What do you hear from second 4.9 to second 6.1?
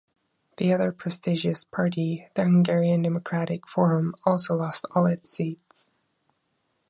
all its seats.